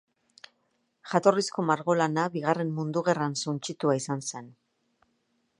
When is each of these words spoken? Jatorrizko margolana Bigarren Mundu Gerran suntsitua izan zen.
Jatorrizko 1.11 1.65
margolana 1.67 2.25
Bigarren 2.37 2.73
Mundu 2.81 3.07
Gerran 3.11 3.39
suntsitua 3.45 3.99
izan 4.03 4.29
zen. 4.33 4.53